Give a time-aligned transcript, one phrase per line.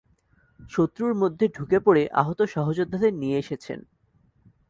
[0.69, 3.79] শত্রুর মধ্যে ঢুকে পড়ে আহত সহযোদ্ধাদের নিয়ে এসেছেন।